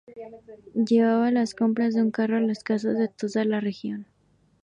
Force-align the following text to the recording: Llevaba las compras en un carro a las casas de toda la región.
Llevaba 0.73 1.29
las 1.29 1.53
compras 1.53 1.93
en 1.95 2.05
un 2.05 2.09
carro 2.11 2.37
a 2.37 2.41
las 2.41 2.63
casas 2.63 2.97
de 2.97 3.07
toda 3.07 3.45
la 3.45 3.59
región. 3.59 4.07